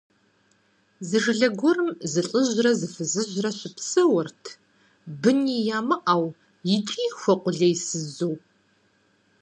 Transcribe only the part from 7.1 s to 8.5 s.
хуэкъулейсызу.